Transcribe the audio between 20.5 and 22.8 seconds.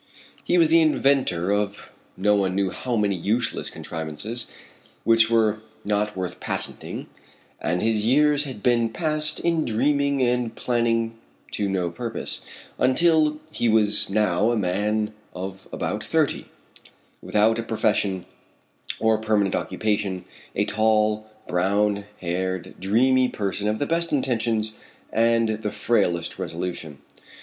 a tall, brown haired,